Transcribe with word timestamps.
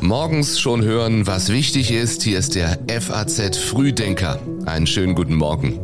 Morgens 0.00 0.60
schon 0.60 0.82
hören, 0.82 1.26
was 1.26 1.48
wichtig 1.50 1.90
ist. 1.90 2.22
Hier 2.22 2.38
ist 2.38 2.54
der 2.54 2.78
FAZ 2.88 3.56
Frühdenker. 3.56 4.38
Einen 4.64 4.86
schönen 4.86 5.14
guten 5.14 5.34
Morgen. 5.34 5.80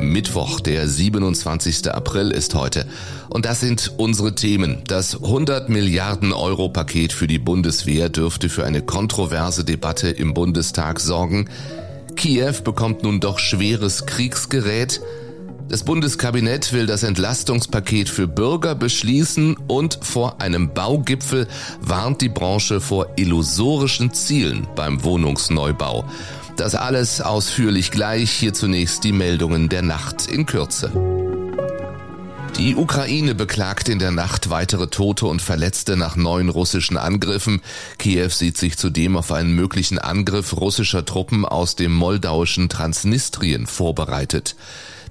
Mittwoch, 0.00 0.60
der 0.60 0.88
27. 0.88 1.92
April 1.92 2.30
ist 2.30 2.54
heute. 2.54 2.86
Und 3.28 3.44
das 3.44 3.60
sind 3.60 3.92
unsere 3.98 4.34
Themen. 4.34 4.82
Das 4.86 5.14
100 5.22 5.68
Milliarden 5.68 6.32
Euro 6.32 6.70
Paket 6.70 7.12
für 7.12 7.26
die 7.26 7.38
Bundeswehr 7.38 8.08
dürfte 8.08 8.48
für 8.48 8.64
eine 8.64 8.82
kontroverse 8.82 9.64
Debatte 9.64 10.08
im 10.08 10.34
Bundestag 10.34 10.98
sorgen. 10.98 11.48
Kiew 12.16 12.62
bekommt 12.64 13.02
nun 13.02 13.20
doch 13.20 13.38
schweres 13.38 14.06
Kriegsgerät. 14.06 15.00
Das 15.70 15.84
Bundeskabinett 15.84 16.72
will 16.72 16.86
das 16.86 17.04
Entlastungspaket 17.04 18.08
für 18.08 18.26
Bürger 18.26 18.74
beschließen 18.74 19.56
und 19.68 20.00
vor 20.02 20.40
einem 20.40 20.74
Baugipfel 20.74 21.46
warnt 21.80 22.22
die 22.22 22.28
Branche 22.28 22.80
vor 22.80 23.06
illusorischen 23.14 24.12
Zielen 24.12 24.66
beim 24.74 25.04
Wohnungsneubau. 25.04 26.04
Das 26.56 26.74
alles 26.74 27.20
ausführlich 27.20 27.92
gleich. 27.92 28.32
Hier 28.32 28.52
zunächst 28.52 29.04
die 29.04 29.12
Meldungen 29.12 29.68
der 29.68 29.82
Nacht 29.82 30.26
in 30.26 30.44
Kürze. 30.44 30.90
Die 32.56 32.74
Ukraine 32.74 33.36
beklagt 33.36 33.88
in 33.88 34.00
der 34.00 34.10
Nacht 34.10 34.50
weitere 34.50 34.88
Tote 34.88 35.26
und 35.26 35.40
Verletzte 35.40 35.96
nach 35.96 36.16
neuen 36.16 36.48
russischen 36.48 36.96
Angriffen. 36.96 37.60
Kiew 37.96 38.30
sieht 38.30 38.58
sich 38.58 38.76
zudem 38.76 39.16
auf 39.16 39.30
einen 39.30 39.54
möglichen 39.54 40.00
Angriff 40.00 40.52
russischer 40.56 41.04
Truppen 41.04 41.44
aus 41.44 41.76
dem 41.76 41.92
moldauischen 41.92 42.68
Transnistrien 42.68 43.68
vorbereitet. 43.68 44.56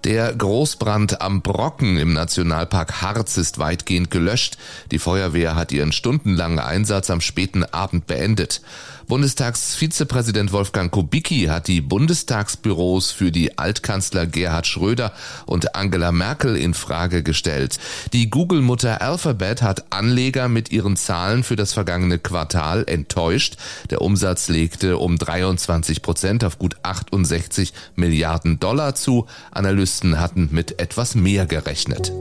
Der 0.05 0.33
Großbrand 0.33 1.19
am 1.19 1.41
Brocken 1.41 1.97
im 1.97 2.13
Nationalpark 2.13 3.01
Harz 3.01 3.35
ist 3.35 3.59
weitgehend 3.59 4.09
gelöscht. 4.09 4.57
Die 4.91 4.99
Feuerwehr 4.99 5.55
hat 5.55 5.73
ihren 5.73 5.91
stundenlangen 5.91 6.59
Einsatz 6.59 7.09
am 7.09 7.19
späten 7.19 7.65
Abend 7.65 8.07
beendet. 8.07 8.61
Bundestagsvizepräsident 9.09 10.51
Wolfgang 10.53 10.91
Kubicki 10.91 11.45
hat 11.45 11.67
die 11.67 11.81
Bundestagsbüros 11.81 13.11
für 13.11 13.31
die 13.31 13.57
Altkanzler 13.57 14.27
Gerhard 14.27 14.67
Schröder 14.67 15.11
und 15.47 15.75
Angela 15.75 16.11
Merkel 16.11 16.55
in 16.55 16.75
Frage 16.75 17.23
gestellt. 17.23 17.79
Die 18.13 18.29
Google-Mutter 18.29 19.01
Alphabet 19.01 19.63
hat 19.63 19.91
Anleger 19.91 20.47
mit 20.47 20.71
ihren 20.71 20.95
Zahlen 20.95 21.43
für 21.43 21.55
das 21.55 21.73
vergangene 21.73 22.19
Quartal 22.19 22.83
enttäuscht. 22.87 23.57
Der 23.89 24.03
Umsatz 24.03 24.47
legte 24.47 24.99
um 24.99 25.17
23 25.17 26.03
Prozent 26.03 26.43
auf 26.43 26.59
gut 26.59 26.77
68 26.83 27.73
Milliarden 27.95 28.59
Dollar 28.59 28.93
zu. 28.93 29.25
Analysten 29.49 29.88
hatten 30.19 30.49
mit 30.51 30.79
etwas 30.79 31.15
mehr 31.15 31.45
gerechnet. 31.45 32.11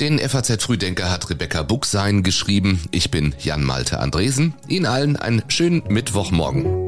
Den 0.00 0.18
FAZ 0.18 0.62
Frühdenker 0.62 1.10
hat 1.10 1.30
Rebecca 1.30 1.62
Buchsein 1.62 2.22
geschrieben. 2.22 2.80
Ich 2.90 3.10
bin 3.10 3.34
Jan 3.38 3.62
Malte 3.62 4.00
Andresen. 4.00 4.54
Ihnen 4.66 4.86
allen 4.86 5.16
einen 5.16 5.42
schönen 5.48 5.82
Mittwochmorgen. 5.88 6.83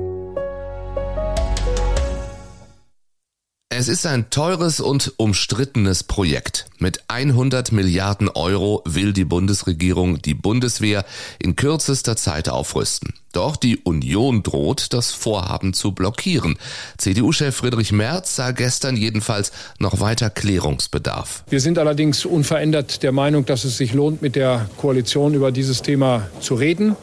Es 3.79 3.89
ist 3.89 4.07
ein 4.07 4.31
teures 4.31 4.81
und 4.81 5.13
umstrittenes 5.19 6.03
Projekt. 6.03 6.65
Mit 6.79 7.03
100 7.09 7.73
Milliarden 7.73 8.31
Euro 8.31 8.83
will 8.87 9.13
die 9.13 9.27
Bundesregierung 9.27 10.23
die 10.23 10.33
Bundeswehr 10.33 11.05
in 11.39 11.57
kürzester 11.57 12.17
Zeit 12.17 12.49
aufrüsten. 12.49 13.13
Doch 13.35 13.57
die 13.57 13.77
Union 13.77 14.43
droht, 14.43 14.95
das 14.95 15.13
Vorhaben 15.13 15.75
zu 15.75 15.93
blockieren. 15.93 16.57
CDU-Chef 16.97 17.55
Friedrich 17.55 17.93
Merz 17.93 18.37
sah 18.37 18.53
gestern 18.53 18.97
jedenfalls 18.97 19.53
noch 19.79 20.01
weiter 20.01 20.31
Klärungsbedarf. 20.31 21.45
Wir 21.51 21.61
sind 21.61 21.79
allerdings 21.79 22.25
unverändert 22.25 23.03
der 23.03 23.13
Meinung, 23.13 23.45
dass 23.45 23.65
es 23.65 23.77
sich 23.77 23.93
lohnt, 23.93 24.23
mit 24.23 24.37
der 24.37 24.71
Koalition 24.79 25.35
über 25.35 25.53
dieses 25.53 25.83
Thema 25.83 26.31
zu 26.41 26.55
reden. 26.55 26.97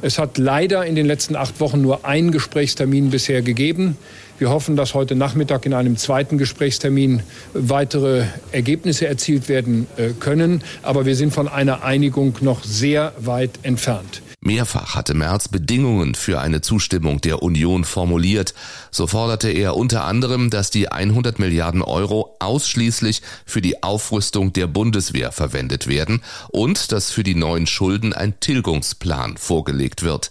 Es 0.00 0.20
hat 0.20 0.38
leider 0.38 0.86
in 0.86 0.94
den 0.94 1.06
letzten 1.06 1.34
acht 1.34 1.58
Wochen 1.58 1.82
nur 1.82 2.04
einen 2.04 2.30
Gesprächstermin 2.30 3.10
bisher 3.10 3.42
gegeben. 3.42 3.98
Wir 4.40 4.48
hoffen, 4.48 4.74
dass 4.74 4.94
heute 4.94 5.16
Nachmittag 5.16 5.66
in 5.66 5.74
einem 5.74 5.98
zweiten 5.98 6.38
Gesprächstermin 6.38 7.22
weitere 7.52 8.24
Ergebnisse 8.52 9.06
erzielt 9.06 9.50
werden 9.50 9.86
äh, 9.98 10.12
können. 10.18 10.64
Aber 10.80 11.04
wir 11.04 11.14
sind 11.14 11.34
von 11.34 11.46
einer 11.46 11.84
Einigung 11.84 12.34
noch 12.40 12.64
sehr 12.64 13.12
weit 13.18 13.58
entfernt. 13.64 14.22
Mehrfach 14.40 14.94
hatte 14.94 15.12
Merz 15.12 15.48
Bedingungen 15.48 16.14
für 16.14 16.40
eine 16.40 16.62
Zustimmung 16.62 17.20
der 17.20 17.42
Union 17.42 17.84
formuliert. 17.84 18.54
So 18.90 19.06
forderte 19.06 19.50
er 19.50 19.76
unter 19.76 20.04
anderem, 20.04 20.48
dass 20.48 20.70
die 20.70 20.88
100 20.88 21.38
Milliarden 21.38 21.82
Euro 21.82 22.34
ausschließlich 22.38 23.20
für 23.44 23.60
die 23.60 23.82
Aufrüstung 23.82 24.54
der 24.54 24.68
Bundeswehr 24.68 25.32
verwendet 25.32 25.86
werden 25.86 26.22
und 26.48 26.92
dass 26.92 27.10
für 27.10 27.24
die 27.24 27.34
neuen 27.34 27.66
Schulden 27.66 28.14
ein 28.14 28.40
Tilgungsplan 28.40 29.36
vorgelegt 29.36 30.02
wird. 30.02 30.30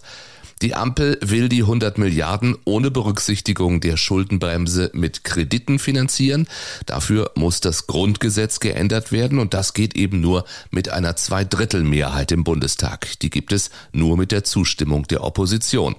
Die 0.62 0.74
Ampel 0.74 1.18
will 1.22 1.48
die 1.48 1.62
100 1.62 1.96
Milliarden 1.96 2.54
ohne 2.66 2.90
Berücksichtigung 2.90 3.80
der 3.80 3.96
Schuldenbremse 3.96 4.90
mit 4.92 5.24
Krediten 5.24 5.78
finanzieren. 5.78 6.46
Dafür 6.84 7.30
muss 7.34 7.60
das 7.60 7.86
Grundgesetz 7.86 8.60
geändert 8.60 9.10
werden 9.10 9.38
und 9.38 9.54
das 9.54 9.72
geht 9.72 9.96
eben 9.96 10.20
nur 10.20 10.44
mit 10.70 10.90
einer 10.90 11.16
Zweidrittelmehrheit 11.16 12.30
im 12.32 12.44
Bundestag. 12.44 13.18
Die 13.20 13.30
gibt 13.30 13.52
es 13.52 13.70
nur 13.92 14.18
mit 14.18 14.32
der 14.32 14.44
Zustimmung 14.44 15.06
der 15.06 15.24
Opposition. 15.24 15.96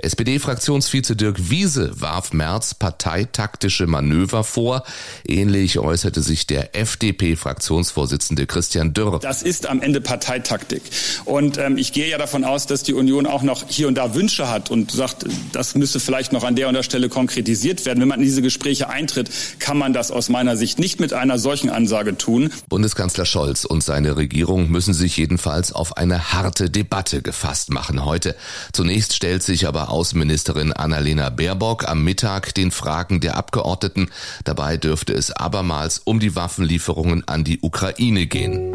SPD-Fraktionsvize 0.00 1.16
Dirk 1.16 1.50
Wiese 1.50 1.90
warf 2.00 2.32
Merz 2.32 2.74
parteitaktische 2.74 3.86
Manöver 3.86 4.44
vor. 4.44 4.84
Ähnlich 5.26 5.78
äußerte 5.78 6.22
sich 6.22 6.46
der 6.46 6.76
FDP-Fraktionsvorsitzende 6.76 8.46
Christian 8.46 8.94
Dürr. 8.94 9.18
Das 9.20 9.42
ist 9.42 9.66
am 9.66 9.82
Ende 9.82 10.00
Parteitaktik. 10.00 10.82
Und 11.24 11.58
ähm, 11.58 11.78
ich 11.78 11.92
gehe 11.92 12.08
ja 12.08 12.16
davon 12.16 12.44
aus, 12.44 12.66
dass 12.66 12.84
die 12.84 12.94
Union 12.94 13.26
auch 13.26 13.42
noch 13.42 13.64
hier 13.66 13.88
und 13.88 13.96
da 13.96 14.14
Wünsche 14.14 14.48
hat 14.48 14.70
und 14.70 14.92
sagt, 14.92 15.26
das 15.52 15.74
müsse 15.74 15.98
vielleicht 15.98 16.32
noch 16.32 16.44
an 16.44 16.54
der 16.54 16.68
und 16.68 16.74
der 16.74 16.84
Stelle 16.84 17.08
konkretisiert 17.08 17.84
werden. 17.84 18.00
Wenn 18.00 18.08
man 18.08 18.20
in 18.20 18.26
diese 18.26 18.42
Gespräche 18.42 18.88
eintritt, 18.88 19.30
kann 19.58 19.78
man 19.78 19.92
das 19.92 20.12
aus 20.12 20.28
meiner 20.28 20.56
Sicht 20.56 20.78
nicht 20.78 21.00
mit 21.00 21.12
einer 21.12 21.38
solchen 21.38 21.70
Ansage 21.70 22.16
tun. 22.16 22.52
Bundeskanzler 22.68 23.24
Scholz 23.24 23.64
und 23.64 23.82
seine 23.82 24.16
Regierung 24.16 24.70
müssen 24.70 24.94
sich 24.94 25.16
jedenfalls 25.16 25.72
auf 25.72 25.96
eine 25.96 26.32
harte 26.32 26.70
Debatte 26.70 27.20
gefasst 27.20 27.70
machen 27.70 28.04
heute. 28.04 28.36
Zunächst 28.72 29.14
stellt 29.14 29.42
sich 29.42 29.66
aber 29.66 29.87
Außenministerin 29.88 30.72
Annalena 30.72 31.30
Baerbock 31.30 31.88
am 31.88 32.04
Mittag 32.04 32.54
den 32.54 32.70
Fragen 32.70 33.20
der 33.20 33.36
Abgeordneten. 33.36 34.10
Dabei 34.44 34.76
dürfte 34.76 35.12
es 35.12 35.30
abermals 35.30 35.98
um 35.98 36.20
die 36.20 36.36
Waffenlieferungen 36.36 37.26
an 37.26 37.44
die 37.44 37.60
Ukraine 37.60 38.26
gehen. 38.26 38.74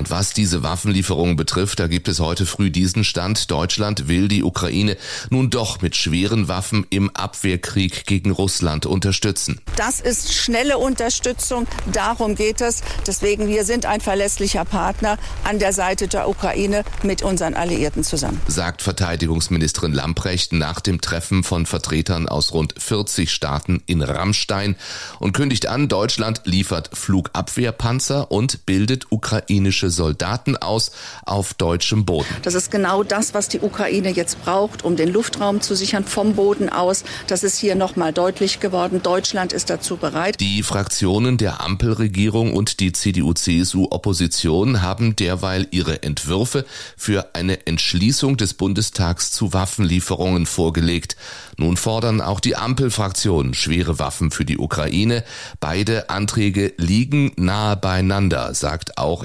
Und 0.00 0.10
was 0.10 0.32
diese 0.32 0.62
Waffenlieferungen 0.62 1.36
betrifft, 1.36 1.78
da 1.78 1.86
gibt 1.86 2.08
es 2.08 2.20
heute 2.20 2.46
früh 2.46 2.70
diesen 2.70 3.04
Stand. 3.04 3.50
Deutschland 3.50 4.08
will 4.08 4.28
die 4.28 4.42
Ukraine 4.42 4.96
nun 5.28 5.50
doch 5.50 5.82
mit 5.82 5.94
schweren 5.94 6.48
Waffen 6.48 6.86
im 6.88 7.10
Abwehrkrieg 7.10 8.06
gegen 8.06 8.30
Russland 8.30 8.86
unterstützen. 8.86 9.60
Das 9.76 10.00
ist 10.00 10.32
schnelle 10.32 10.78
Unterstützung. 10.78 11.66
Darum 11.92 12.34
geht 12.34 12.62
es. 12.62 12.80
Deswegen, 13.06 13.48
wir 13.48 13.66
sind 13.66 13.84
ein 13.84 14.00
verlässlicher 14.00 14.64
Partner 14.64 15.18
an 15.44 15.58
der 15.58 15.74
Seite 15.74 16.08
der 16.08 16.30
Ukraine 16.30 16.82
mit 17.02 17.20
unseren 17.20 17.52
Alliierten 17.52 18.02
zusammen. 18.02 18.40
Sagt 18.46 18.80
Verteidigungsministerin 18.80 19.92
Lamprecht 19.92 20.54
nach 20.54 20.80
dem 20.80 21.02
Treffen 21.02 21.44
von 21.44 21.66
Vertretern 21.66 22.26
aus 22.26 22.54
rund 22.54 22.72
40 22.78 23.30
Staaten 23.30 23.82
in 23.84 24.00
Rammstein 24.00 24.76
und 25.18 25.34
kündigt 25.34 25.66
an, 25.66 25.88
Deutschland 25.88 26.40
liefert 26.46 26.88
Flugabwehrpanzer 26.94 28.30
und 28.30 28.64
bildet 28.64 29.12
ukrainische 29.12 29.89
Soldaten 29.90 30.56
aus 30.56 30.92
auf 31.24 31.54
deutschem 31.54 32.04
Boden. 32.04 32.28
Das 32.42 32.54
ist 32.54 32.70
genau 32.70 33.02
das, 33.02 33.34
was 33.34 33.48
die 33.48 33.60
Ukraine 33.60 34.10
jetzt 34.10 34.42
braucht, 34.42 34.84
um 34.84 34.96
den 34.96 35.12
Luftraum 35.12 35.60
zu 35.60 35.74
sichern 35.74 36.04
vom 36.04 36.34
Boden 36.34 36.68
aus. 36.68 37.04
Das 37.26 37.42
ist 37.42 37.58
hier 37.58 37.74
nochmal 37.74 38.12
deutlich 38.12 38.60
geworden. 38.60 39.02
Deutschland 39.02 39.52
ist 39.52 39.70
dazu 39.70 39.96
bereit. 39.96 40.40
Die 40.40 40.62
Fraktionen 40.62 41.38
der 41.38 41.60
Ampelregierung 41.60 42.54
und 42.54 42.80
die 42.80 42.92
CDU-CSU-Opposition 42.92 44.82
haben 44.82 45.16
derweil 45.16 45.66
ihre 45.70 46.02
Entwürfe 46.02 46.64
für 46.96 47.34
eine 47.34 47.66
Entschließung 47.66 48.36
des 48.36 48.54
Bundestags 48.54 49.32
zu 49.32 49.52
Waffenlieferungen 49.52 50.46
vorgelegt. 50.46 51.16
Nun 51.56 51.76
fordern 51.76 52.20
auch 52.20 52.40
die 52.40 52.56
Ampelfraktionen 52.56 53.54
schwere 53.54 53.98
Waffen 53.98 54.30
für 54.30 54.44
die 54.44 54.58
Ukraine. 54.58 55.24
Beide 55.60 56.08
Anträge 56.08 56.72
liegen 56.76 57.32
nahe 57.36 57.76
beieinander, 57.76 58.54
sagt 58.54 58.98
auch 58.98 59.24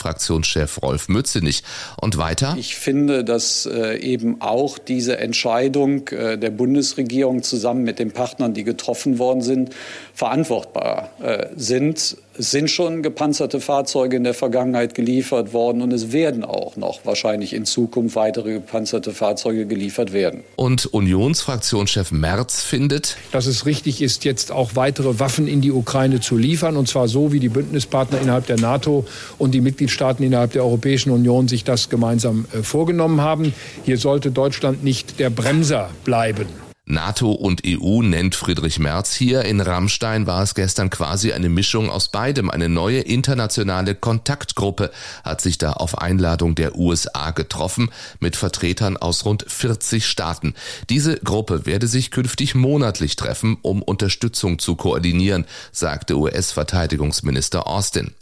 SPD-Fraktionschef 0.00 0.82
Rolf 0.82 1.08
Mützenich. 1.08 1.62
Und 2.00 2.16
weiter? 2.16 2.56
Ich 2.58 2.76
finde, 2.76 3.24
dass 3.24 3.66
äh, 3.66 3.98
eben 3.98 4.40
auch 4.40 4.78
diese 4.78 5.18
Entscheidung 5.18 6.08
äh, 6.08 6.38
der 6.38 6.50
Bundesregierung 6.50 7.42
zusammen 7.42 7.84
mit 7.84 7.98
den 7.98 8.12
Partnern, 8.12 8.54
die 8.54 8.64
getroffen 8.64 9.18
worden 9.18 9.42
sind, 9.42 9.70
verantwortbar 10.14 11.10
äh, 11.22 11.48
sind 11.56 12.16
Es 12.40 12.52
sind 12.52 12.70
schon 12.70 13.02
gepanzerte 13.02 13.60
Fahrzeuge 13.60 14.16
in 14.16 14.24
der 14.24 14.32
Vergangenheit 14.32 14.94
geliefert 14.94 15.52
worden 15.52 15.82
und 15.82 15.92
es 15.92 16.10
werden 16.10 16.42
auch 16.42 16.74
noch 16.74 17.04
wahrscheinlich 17.04 17.52
in 17.52 17.66
Zukunft 17.66 18.16
weitere 18.16 18.54
gepanzerte 18.54 19.12
Fahrzeuge 19.12 19.66
geliefert 19.66 20.14
werden. 20.14 20.42
Und 20.56 20.86
Unionsfraktionschef 20.86 22.12
Merz 22.12 22.62
findet, 22.62 23.18
dass 23.30 23.44
es 23.44 23.66
richtig 23.66 24.00
ist, 24.00 24.24
jetzt 24.24 24.52
auch 24.52 24.70
weitere 24.74 25.20
Waffen 25.20 25.46
in 25.46 25.60
die 25.60 25.70
Ukraine 25.70 26.20
zu 26.20 26.38
liefern 26.38 26.78
und 26.78 26.88
zwar 26.88 27.08
so, 27.08 27.30
wie 27.30 27.40
die 27.40 27.50
Bündnispartner 27.50 28.18
innerhalb 28.18 28.46
der 28.46 28.58
NATO 28.58 29.04
und 29.36 29.52
die 29.52 29.60
Mitgliedstaaten 29.60 30.24
innerhalb 30.24 30.52
der 30.52 30.64
Europäischen 30.64 31.10
Union 31.10 31.46
sich 31.46 31.64
das 31.64 31.90
gemeinsam 31.90 32.46
äh, 32.54 32.62
vorgenommen 32.62 33.20
haben. 33.20 33.52
Hier 33.84 33.98
sollte 33.98 34.30
Deutschland 34.30 34.82
nicht 34.82 35.20
der 35.20 35.28
Bremser 35.28 35.90
bleiben. 36.04 36.46
NATO 36.90 37.30
und 37.30 37.62
EU 37.66 38.02
nennt 38.02 38.34
Friedrich 38.34 38.78
Merz 38.78 39.14
hier. 39.14 39.44
In 39.44 39.60
Rammstein 39.60 40.26
war 40.26 40.42
es 40.42 40.54
gestern 40.54 40.90
quasi 40.90 41.32
eine 41.32 41.48
Mischung 41.48 41.88
aus 41.88 42.08
beidem. 42.08 42.50
Eine 42.50 42.68
neue 42.68 43.00
internationale 43.00 43.94
Kontaktgruppe 43.94 44.90
hat 45.24 45.40
sich 45.40 45.58
da 45.58 45.72
auf 45.72 45.98
Einladung 45.98 46.54
der 46.54 46.76
USA 46.76 47.30
getroffen 47.30 47.90
mit 48.18 48.36
Vertretern 48.36 48.96
aus 48.96 49.24
rund 49.24 49.44
40 49.46 50.06
Staaten. 50.06 50.54
Diese 50.88 51.16
Gruppe 51.18 51.64
werde 51.64 51.86
sich 51.86 52.10
künftig 52.10 52.54
monatlich 52.54 53.16
treffen, 53.16 53.56
um 53.62 53.82
Unterstützung 53.82 54.58
zu 54.58 54.74
koordinieren, 54.74 55.46
sagte 55.72 56.18
US-Verteidigungsminister 56.18 57.66
Austin. 57.66 58.12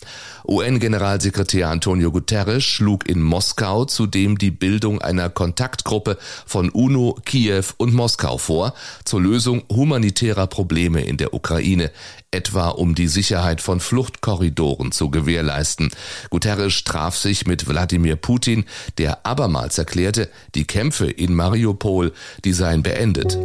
UN-Generalsekretär 0.47 1.69
Antonio 1.69 2.11
Guterres 2.13 2.65
schlug 2.65 3.09
in 3.09 3.21
Moskau 3.23 3.85
zudem 3.85 4.39
die 4.39 4.51
Bildung 4.51 5.01
einer 5.01 5.31
Kontaktgruppe 5.31 6.19
von 6.47 6.71
UNO, 6.71 7.19
Kiew 7.25 7.65
und 7.77 7.95
Moskau 7.95 8.39
vor 8.39 8.75
zur 9.05 9.21
Lösung 9.21 9.63
humanitärer 9.71 10.47
Probleme 10.47 11.03
in 11.03 11.17
der 11.17 11.35
Ukraine, 11.35 11.91
etwa 12.31 12.69
um 12.69 12.95
die 12.95 13.09
Sicherheit 13.09 13.61
von 13.61 13.81
Fluchtkorridoren 13.81 14.93
zu 14.93 15.11
gewährleisten. 15.11 15.91
Guterres 16.31 16.85
traf 16.85 17.17
sich 17.17 17.47
mit 17.47 17.69
Wladimir 17.69 18.17
Putin, 18.17 18.65
der 18.99 19.25
abermals 19.27 19.79
erklärte, 19.79 20.29
die 20.55 20.67
Kämpfe 20.67 21.11
in 21.11 21.35
Mariupol, 21.35 22.13
die 22.45 22.53
seien 22.53 22.83
beendet. 22.83 23.39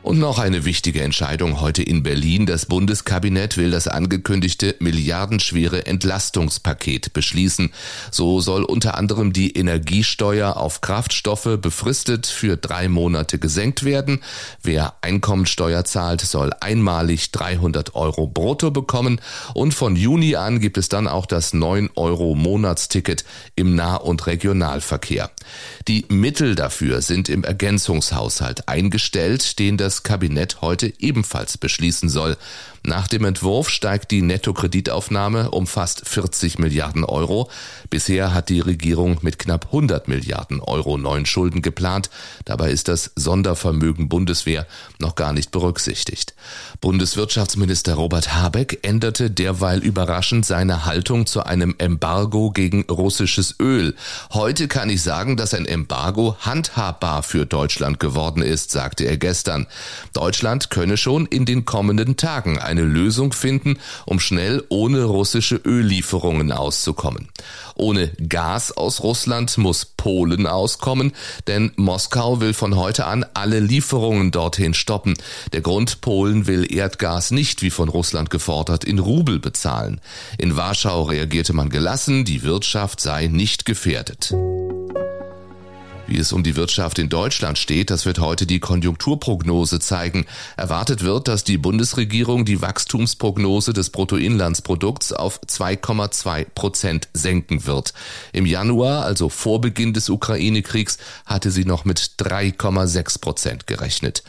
Und 0.00 0.20
noch 0.20 0.38
eine 0.38 0.64
wichtige 0.64 1.02
Entscheidung 1.02 1.60
heute 1.60 1.82
in 1.82 2.04
Berlin. 2.04 2.46
Das 2.46 2.66
Bundeskabinett 2.66 3.56
will 3.56 3.72
das 3.72 3.88
angekündigte 3.88 4.76
milliardenschwere 4.78 5.86
Entlastungspaket 5.86 7.12
beschließen. 7.12 7.72
So 8.12 8.40
soll 8.40 8.62
unter 8.62 8.96
anderem 8.96 9.32
die 9.32 9.50
Energiesteuer 9.56 10.56
auf 10.56 10.80
Kraftstoffe 10.82 11.58
befristet 11.60 12.26
für 12.26 12.56
drei 12.56 12.88
Monate 12.88 13.40
gesenkt 13.40 13.84
werden. 13.84 14.20
Wer 14.62 14.94
Einkommensteuer 15.02 15.84
zahlt, 15.84 16.20
soll 16.20 16.52
einmalig 16.60 17.32
300 17.32 17.96
Euro 17.96 18.28
brutto 18.28 18.70
bekommen. 18.70 19.20
Und 19.52 19.74
von 19.74 19.96
Juni 19.96 20.36
an 20.36 20.60
gibt 20.60 20.78
es 20.78 20.88
dann 20.88 21.08
auch 21.08 21.26
das 21.26 21.52
9 21.52 21.90
Euro 21.96 22.36
Monatsticket 22.36 23.24
im 23.56 23.74
Nah- 23.74 23.96
und 23.96 24.26
Regionalverkehr. 24.26 25.30
Die 25.88 26.06
Mittel 26.08 26.54
dafür 26.54 27.02
sind 27.02 27.28
im 27.28 27.42
Ergänzungshaushalt 27.42 28.68
eingestellt, 28.68 29.58
den 29.58 29.76
das 29.76 29.87
Kabinett 30.02 30.60
heute 30.60 30.92
ebenfalls 30.98 31.58
beschließen 31.58 32.08
soll. 32.08 32.36
Nach 32.84 33.08
dem 33.08 33.24
Entwurf 33.24 33.68
steigt 33.68 34.10
die 34.10 34.22
Nettokreditaufnahme 34.22 35.50
um 35.50 35.66
fast 35.66 36.08
40 36.08 36.58
Milliarden 36.58 37.04
Euro. 37.04 37.50
Bisher 37.90 38.32
hat 38.32 38.48
die 38.48 38.60
Regierung 38.60 39.18
mit 39.22 39.38
knapp 39.38 39.66
100 39.66 40.08
Milliarden 40.08 40.60
Euro 40.60 40.96
neuen 40.96 41.26
Schulden 41.26 41.62
geplant. 41.62 42.10
Dabei 42.44 42.70
ist 42.70 42.88
das 42.88 43.10
Sondervermögen 43.16 44.08
Bundeswehr 44.08 44.66
noch 44.98 45.16
gar 45.16 45.32
nicht 45.32 45.50
berücksichtigt. 45.50 46.34
Bundeswirtschaftsminister 46.80 47.94
Robert 47.94 48.34
Habeck 48.34 48.78
änderte 48.82 49.30
derweil 49.30 49.80
überraschend 49.80 50.46
seine 50.46 50.84
Haltung 50.84 51.26
zu 51.26 51.44
einem 51.44 51.74
Embargo 51.78 52.50
gegen 52.50 52.84
russisches 52.84 53.56
Öl. 53.60 53.94
Heute 54.32 54.68
kann 54.68 54.88
ich 54.88 55.02
sagen, 55.02 55.36
dass 55.36 55.54
ein 55.54 55.66
Embargo 55.66 56.36
handhabbar 56.40 57.22
für 57.22 57.44
Deutschland 57.46 58.00
geworden 58.00 58.42
ist, 58.42 58.70
sagte 58.70 59.04
er 59.04 59.16
gestern. 59.16 59.66
Deutschland 60.12 60.70
könne 60.70 60.96
schon 60.96 61.26
in 61.26 61.44
den 61.44 61.64
kommenden 61.64 62.16
Tagen 62.16 62.58
eine 62.68 62.82
Lösung 62.82 63.32
finden, 63.32 63.78
um 64.06 64.20
schnell 64.20 64.62
ohne 64.68 65.02
russische 65.04 65.56
Öllieferungen 65.56 66.52
auszukommen. 66.52 67.28
Ohne 67.74 68.08
Gas 68.28 68.72
aus 68.72 69.02
Russland 69.02 69.56
muss 69.58 69.84
Polen 69.84 70.46
auskommen, 70.46 71.12
denn 71.46 71.72
Moskau 71.76 72.40
will 72.40 72.52
von 72.52 72.76
heute 72.76 73.06
an 73.06 73.24
alle 73.34 73.60
Lieferungen 73.60 74.30
dorthin 74.30 74.74
stoppen. 74.74 75.14
Der 75.52 75.60
Grund, 75.60 76.00
Polen 76.00 76.46
will 76.46 76.72
Erdgas 76.72 77.30
nicht, 77.30 77.62
wie 77.62 77.70
von 77.70 77.88
Russland 77.88 78.30
gefordert, 78.30 78.84
in 78.84 78.98
Rubel 78.98 79.38
bezahlen. 79.38 80.00
In 80.38 80.56
Warschau 80.56 81.04
reagierte 81.04 81.52
man 81.52 81.70
gelassen, 81.70 82.24
die 82.24 82.42
Wirtschaft 82.42 83.00
sei 83.00 83.26
nicht 83.26 83.64
gefährdet. 83.64 84.34
Wie 86.08 86.16
es 86.16 86.32
um 86.32 86.42
die 86.42 86.56
Wirtschaft 86.56 86.98
in 86.98 87.10
Deutschland 87.10 87.58
steht, 87.58 87.90
das 87.90 88.06
wird 88.06 88.18
heute 88.18 88.46
die 88.46 88.60
Konjunkturprognose 88.60 89.78
zeigen. 89.78 90.24
Erwartet 90.56 91.04
wird, 91.04 91.28
dass 91.28 91.44
die 91.44 91.58
Bundesregierung 91.58 92.46
die 92.46 92.62
Wachstumsprognose 92.62 93.74
des 93.74 93.90
Bruttoinlandsprodukts 93.90 95.12
auf 95.12 95.38
2,2 95.42 96.46
Prozent 96.54 97.08
senken 97.12 97.66
wird. 97.66 97.92
Im 98.32 98.46
Januar, 98.46 99.04
also 99.04 99.28
vor 99.28 99.60
Beginn 99.60 99.92
des 99.92 100.08
Ukraine-Kriegs, 100.08 100.96
hatte 101.26 101.50
sie 101.50 101.66
noch 101.66 101.84
mit 101.84 101.98
3,6 102.18 103.20
Prozent 103.20 103.66
gerechnet. 103.66 104.22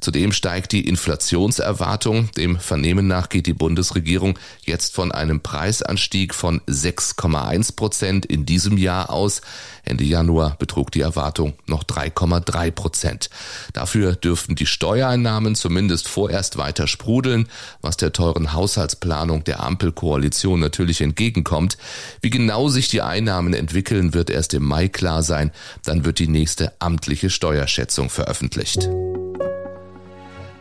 Zudem 0.00 0.32
steigt 0.32 0.72
die 0.72 0.86
Inflationserwartung. 0.86 2.30
Dem 2.32 2.58
Vernehmen 2.58 3.06
nach 3.06 3.28
geht 3.28 3.46
die 3.46 3.54
Bundesregierung 3.54 4.38
jetzt 4.64 4.94
von 4.94 5.12
einem 5.12 5.40
Preisanstieg 5.40 6.34
von 6.34 6.60
6,1 6.62 7.76
Prozent 7.76 8.26
in 8.26 8.46
diesem 8.46 8.78
Jahr 8.78 9.10
aus. 9.10 9.40
Ende 9.86 10.04
Januar 10.04 10.56
betrug 10.58 10.90
die 10.90 11.00
Erwartung 11.00 11.54
noch 11.66 11.84
3,3 11.84 12.70
Prozent. 12.72 13.30
Dafür 13.72 14.16
dürften 14.16 14.56
die 14.56 14.66
Steuereinnahmen 14.66 15.54
zumindest 15.54 16.08
vorerst 16.08 16.58
weiter 16.58 16.88
sprudeln, 16.88 17.48
was 17.80 17.96
der 17.96 18.12
teuren 18.12 18.52
Haushaltsplanung 18.52 19.44
der 19.44 19.62
Ampelkoalition 19.62 20.60
natürlich 20.60 21.00
entgegenkommt. 21.00 21.78
Wie 22.20 22.30
genau 22.30 22.68
sich 22.68 22.88
die 22.88 23.02
Einnahmen 23.02 23.54
entwickeln, 23.54 24.12
wird 24.12 24.28
erst 24.28 24.54
im 24.54 24.64
Mai 24.64 24.88
klar 24.88 25.22
sein. 25.22 25.52
Dann 25.84 26.04
wird 26.04 26.18
die 26.18 26.28
nächste 26.28 26.72
amtliche 26.80 27.30
Steuerschätzung 27.30 28.10
veröffentlicht. 28.10 28.88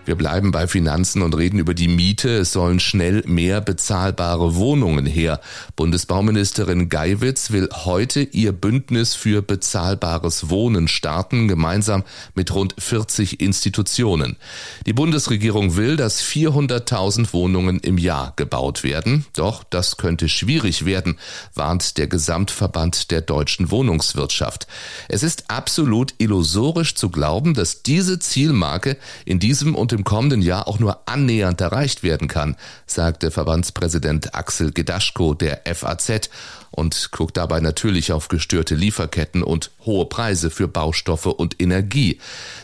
Wir 0.05 0.13
bleiben 0.13 0.51
bei 0.51 0.67
Finanzen 0.67 1.23
und 1.23 1.35
reden 1.35 1.57
über 1.57 1.73
die 1.73 1.87
Miete. 1.87 2.29
Es 2.37 2.51
sollen 2.51 2.79
schnell 2.79 3.23
mehr 3.25 3.59
bezahlbare 3.59 4.55
Wohnungen 4.55 5.07
her. 5.07 5.41
Bundesbauministerin 5.75 6.89
Geiwitz 6.89 7.49
will 7.49 7.69
heute 7.73 8.21
ihr 8.21 8.51
Bündnis 8.51 9.15
für 9.15 9.41
bezahlbares 9.41 10.51
Wohnen 10.51 10.87
starten, 10.87 11.47
gemeinsam 11.47 12.03
mit 12.35 12.53
rund 12.53 12.75
40 12.77 13.41
Institutionen. 13.41 14.37
Die 14.85 14.93
Bundesregierung 14.93 15.75
will, 15.75 15.95
dass 15.95 16.21
400.000 16.21 17.33
Wohnungen 17.33 17.79
im 17.79 17.97
Jahr 17.97 18.33
gebaut 18.35 18.83
werden. 18.83 19.25
Doch 19.35 19.63
das 19.63 19.97
könnte 19.97 20.29
schwierig 20.29 20.85
werden, 20.85 21.17
warnt 21.55 21.97
der 21.97 22.05
Gesamtverband 22.05 23.09
der 23.09 23.21
deutschen 23.21 23.71
Wohnungswirtschaft. 23.71 24.67
Es 25.09 25.23
ist 25.23 25.49
absolut 25.49 26.13
illusorisch 26.19 26.93
zu 26.93 27.09
glauben, 27.09 27.55
dass 27.55 27.81
diese 27.81 28.19
Zielmarke 28.19 28.97
in 29.25 29.39
diesem 29.39 29.73
und 29.73 29.94
im 29.95 30.03
kommenden 30.03 30.41
Jahr 30.41 30.67
auch 30.67 30.77
nur 30.77 31.07
annähernd 31.07 31.61
erreicht 31.61 32.03
werden 32.03 32.27
kann, 32.27 32.55
sagte 32.85 33.31
Verbandspräsident 33.31 34.35
Axel 34.35 34.71
Gedaschko 34.71 35.33
der 35.33 35.61
FAZ 35.73 36.29
und 36.75 37.11
guckt 37.11 37.37
dabei 37.37 37.61
natürlich 37.61 38.11
auf 38.11 38.27
gestörte 38.27 38.75
Lieferketten 38.75 39.43
und 39.43 39.71
hohe 39.85 40.05
Preise 40.05 40.49
für 40.49 40.67
Baustoffe 40.67 41.27
und 41.27 41.61
Energie. 41.61 42.19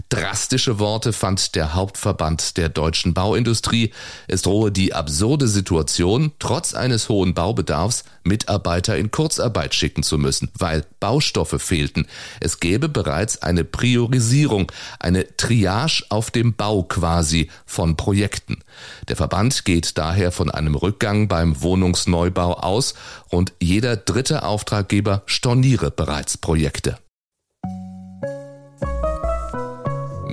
Drastische 0.10 0.80
Worte 0.80 1.14
fand 1.14 1.56
der 1.56 1.74
Hauptverband 1.74 2.58
der 2.58 2.68
deutschen 2.68 3.14
Bauindustrie. 3.14 3.94
Es 4.28 4.42
drohe 4.42 4.72
die 4.72 4.94
absurde 4.94 5.48
Situation, 5.48 6.34
trotz 6.40 6.74
eines 6.74 7.08
hohen 7.08 7.34
Baubedarfs 7.34 8.04
Mitarbeiter 8.24 8.98
in 8.98 9.10
Kurzarbeit 9.10 9.74
schicken 9.74 10.04
zu 10.04 10.18
müssen, 10.18 10.52
weil 10.58 10.86
Baustoffe 11.00 11.60
fehlten. 11.60 12.06
Es 12.40 12.60
gäbe 12.60 12.90
bereits 12.90 13.42
eine 13.42 13.64
Priorisierung, 13.64 14.72
eine 15.00 15.38
Triage 15.38 16.04
auf 16.10 16.30
dem 16.30 16.54
Bau 16.54 16.84
quasi 16.84 17.50
von 17.66 17.96
Projekten. 17.96 18.60
Der 19.08 19.16
Verband 19.16 19.66
geht 19.66 19.98
daher 19.98 20.32
von 20.32 20.52
einem 20.52 20.76
Rückgang 20.76 21.28
beim 21.28 21.62
Wohnungsneubau 21.62 22.54
aus. 22.54 22.94
Rund 23.32 23.54
jeder 23.60 24.01
dritte 24.06 24.44
Auftraggeber 24.44 25.24
storniere 25.26 25.92
bereits 25.92 26.38
Projekte. 26.38 26.98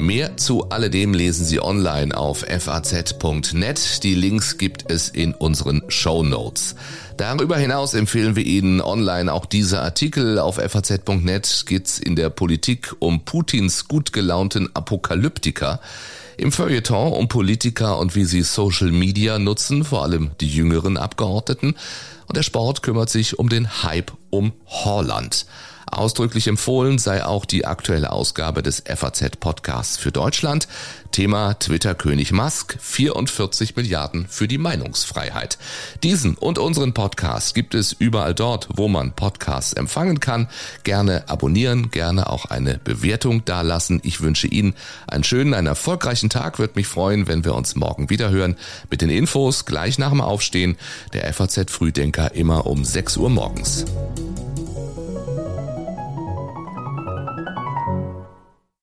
Mehr 0.00 0.36
zu 0.36 0.70
alledem 0.70 1.12
lesen 1.12 1.44
Sie 1.44 1.60
online 1.60 2.16
auf 2.16 2.46
faz.net. 2.48 4.04
Die 4.04 4.14
Links 4.14 4.56
gibt 4.56 4.90
es 4.90 5.08
in 5.08 5.34
unseren 5.34 5.82
Show 5.88 6.22
Notes. 6.22 6.76
Darüber 7.16 7.58
hinaus 7.58 7.94
empfehlen 7.94 8.36
wir 8.36 8.46
Ihnen 8.46 8.80
online 8.80 9.32
auch 9.32 9.44
diese 9.44 9.82
Artikel. 9.82 10.38
Auf 10.38 10.54
faz.net 10.54 11.64
geht's 11.66 11.98
in 11.98 12.14
der 12.14 12.30
Politik 12.30 12.94
um 13.00 13.24
Putins 13.24 13.88
gut 13.88 14.12
gelaunten 14.12 14.70
Apokalyptiker. 14.72 15.80
Im 16.38 16.52
Feuilleton 16.52 17.12
um 17.14 17.26
Politiker 17.26 17.98
und 17.98 18.14
wie 18.14 18.24
sie 18.24 18.42
Social 18.42 18.92
Media 18.92 19.40
nutzen, 19.40 19.82
vor 19.82 20.04
allem 20.04 20.30
die 20.40 20.46
jüngeren 20.46 20.96
Abgeordneten. 20.96 21.74
Und 22.28 22.36
der 22.36 22.44
Sport 22.44 22.84
kümmert 22.84 23.10
sich 23.10 23.40
um 23.40 23.48
den 23.48 23.82
Hype 23.82 24.12
um 24.30 24.52
Holland. 24.66 25.46
Ausdrücklich 25.90 26.46
empfohlen 26.48 26.98
sei 26.98 27.24
auch 27.24 27.44
die 27.44 27.64
aktuelle 27.64 28.12
Ausgabe 28.12 28.62
des 28.62 28.82
FAZ 28.86 29.38
Podcasts 29.40 29.96
für 29.96 30.12
Deutschland. 30.12 30.68
Thema 31.12 31.54
Twitter-König 31.54 32.32
Musk, 32.32 32.76
44 32.80 33.76
Milliarden 33.76 34.26
für 34.28 34.46
die 34.46 34.58
Meinungsfreiheit. 34.58 35.58
Diesen 36.02 36.34
und 36.34 36.58
unseren 36.58 36.92
Podcast 36.92 37.54
gibt 37.54 37.74
es 37.74 37.92
überall 37.92 38.34
dort, 38.34 38.68
wo 38.74 38.88
man 38.88 39.12
Podcasts 39.12 39.72
empfangen 39.72 40.20
kann. 40.20 40.48
Gerne 40.84 41.28
abonnieren, 41.28 41.90
gerne 41.90 42.28
auch 42.28 42.44
eine 42.44 42.78
Bewertung 42.78 43.44
dalassen. 43.44 44.00
Ich 44.04 44.20
wünsche 44.20 44.46
Ihnen 44.46 44.74
einen 45.06 45.24
schönen, 45.24 45.54
einen 45.54 45.66
erfolgreichen 45.66 46.30
Tag. 46.30 46.58
Würde 46.58 46.74
mich 46.76 46.86
freuen, 46.86 47.26
wenn 47.26 47.44
wir 47.44 47.54
uns 47.54 47.74
morgen 47.74 48.10
wieder 48.10 48.30
hören 48.30 48.56
mit 48.90 49.00
den 49.00 49.10
Infos 49.10 49.64
gleich 49.64 49.98
nach 49.98 50.10
dem 50.10 50.20
Aufstehen. 50.20 50.76
Der 51.14 51.32
FAZ 51.32 51.70
Frühdenker 51.70 52.34
immer 52.34 52.66
um 52.66 52.84
6 52.84 53.16
Uhr 53.16 53.30
morgens. 53.30 53.86